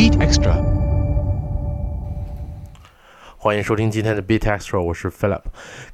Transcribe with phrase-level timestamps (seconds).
[0.00, 0.79] Beat Extra。
[3.42, 5.40] 欢迎收听今天的 Beat Extra，我是 Philip。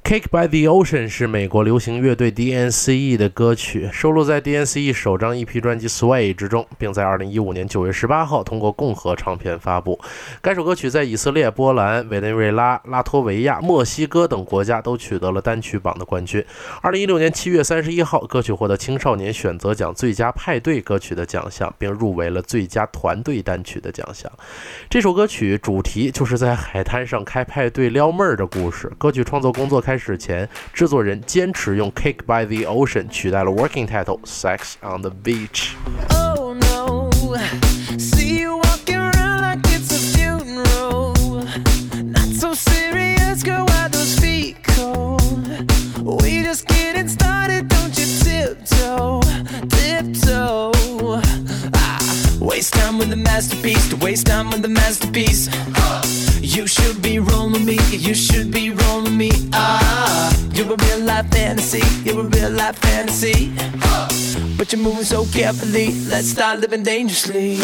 [0.03, 9.97] Cake by the Ocean 是美国流行乐队 DNCE 的歌曲，收录在 DNCE 首张 EP 专辑 Sway 之中，并在2015年9月18号通过共和唱片发布。
[10.41, 16.43] 该首歌曲在以色列、波兰、委内瑞拉、拉脱维亚、墨西哥等国家都取得了单曲榜的冠军。
[16.83, 24.29] 2016年7月31号，歌曲获得青少年选择奖最佳派对歌曲的奖项，并入围了最佳团队单曲的奖项。
[24.89, 27.36] 这首歌曲主题就是在海滩上开。
[27.37, 28.91] 开派对撩妹儿的故事。
[28.97, 35.73] 歌曲创作工作开始前，制作人坚持用《Cake by the Ocean》取代了 working title《Sex on the Beach》。
[36.35, 37.76] Oh, no.
[58.07, 59.29] You should be rolling me.
[59.51, 63.51] Ah, you're a real life fantasy, you're a real life fantasy.
[64.57, 67.57] But you're moving so carefully, let's start living dangerously.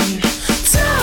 [0.73, 1.02] Talk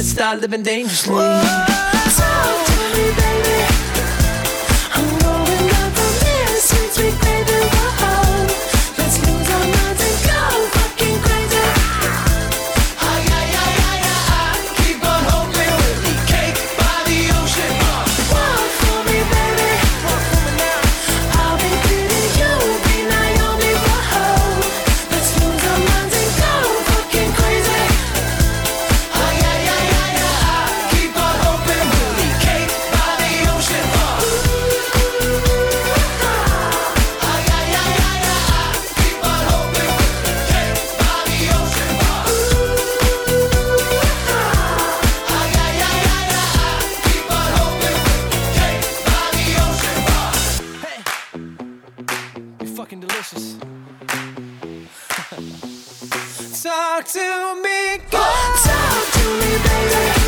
[0.00, 1.14] let's start living dangerously.
[1.14, 1.20] To
[2.96, 3.49] me, baby.
[53.30, 53.58] Delicious.
[56.62, 58.56] Talk to me, girl.
[58.62, 60.19] Talk to me, baby.